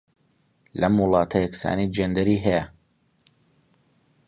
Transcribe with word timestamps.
لەم 0.81 0.95
وڵاتە 1.03 1.37
یەکسانیی 1.43 1.91
جێندەری 1.95 2.37
هەیە. 2.45 2.65